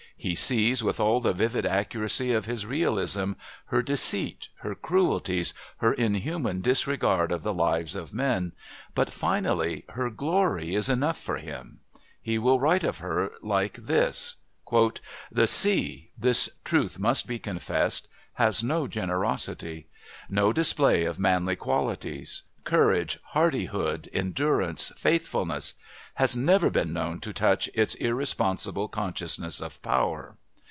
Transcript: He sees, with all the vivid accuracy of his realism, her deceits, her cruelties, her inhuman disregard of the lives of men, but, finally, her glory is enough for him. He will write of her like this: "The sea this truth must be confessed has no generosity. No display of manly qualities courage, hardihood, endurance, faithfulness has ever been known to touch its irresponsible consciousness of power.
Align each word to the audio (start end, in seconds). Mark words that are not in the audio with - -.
He 0.23 0.35
sees, 0.35 0.83
with 0.83 0.99
all 0.99 1.19
the 1.19 1.33
vivid 1.33 1.65
accuracy 1.65 2.31
of 2.31 2.45
his 2.45 2.63
realism, 2.63 3.31
her 3.65 3.81
deceits, 3.81 4.49
her 4.59 4.75
cruelties, 4.75 5.51
her 5.77 5.93
inhuman 5.93 6.61
disregard 6.61 7.31
of 7.31 7.41
the 7.41 7.55
lives 7.55 7.95
of 7.95 8.13
men, 8.13 8.51
but, 8.93 9.11
finally, 9.11 9.83
her 9.89 10.11
glory 10.11 10.75
is 10.75 10.89
enough 10.89 11.17
for 11.19 11.37
him. 11.37 11.79
He 12.21 12.37
will 12.37 12.59
write 12.59 12.83
of 12.83 12.99
her 12.99 13.31
like 13.41 13.73
this: 13.77 14.35
"The 15.31 15.47
sea 15.47 16.11
this 16.15 16.49
truth 16.63 16.99
must 16.99 17.25
be 17.27 17.39
confessed 17.39 18.07
has 18.33 18.61
no 18.61 18.85
generosity. 18.87 19.87
No 20.29 20.53
display 20.53 21.03
of 21.03 21.19
manly 21.19 21.55
qualities 21.55 22.43
courage, 22.63 23.17
hardihood, 23.33 24.07
endurance, 24.13 24.91
faithfulness 24.95 25.73
has 26.15 26.37
ever 26.37 26.69
been 26.69 26.93
known 26.93 27.19
to 27.19 27.33
touch 27.33 27.67
its 27.73 27.95
irresponsible 27.95 28.87
consciousness 28.87 29.59
of 29.59 29.81
power. 29.81 30.37